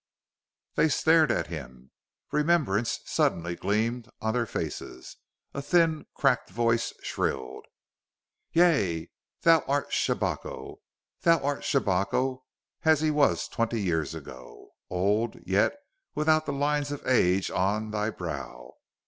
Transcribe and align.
They 0.73 0.89
stared 0.89 1.31
at 1.31 1.45
him. 1.45 1.91
Remembrance 2.31 3.01
suddenly 3.05 3.55
gleamed 3.55 4.09
on 4.19 4.33
their 4.33 4.47
faces. 4.47 5.15
A 5.53 5.61
thin, 5.61 6.07
cracked 6.15 6.49
voice 6.49 6.91
shrilled: 7.03 7.67
"Yea! 8.51 9.11
Thou 9.43 9.59
art 9.67 9.91
Shabako! 9.91 10.77
Thou 11.21 11.37
art 11.43 11.61
Shabako 11.63 12.41
as 12.81 13.01
he 13.01 13.11
was 13.11 13.47
twenty 13.47 13.79
years 13.79 14.15
ago 14.15 14.69
old, 14.89 15.37
yet 15.45 15.75
without 16.15 16.47
the 16.47 16.51
lines 16.53 16.91
of 16.91 17.05
age 17.05 17.51
on 17.51 17.91
thy 17.91 18.09
brow! 18.09 18.73